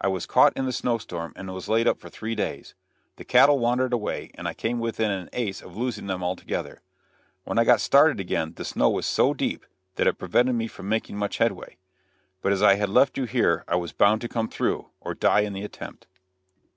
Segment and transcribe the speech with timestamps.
[0.00, 2.74] I was caught in the snow storm, and was laid up for three days.
[3.14, 6.82] The cattle wandered away, and I came within an ace of losing them altogether.
[7.44, 9.64] When I got started again the snow was so deep
[9.94, 11.76] that it prevented me from making much headway.
[12.40, 15.42] But as I had left you here I was bound to come through, or die
[15.42, 16.08] in the attempt."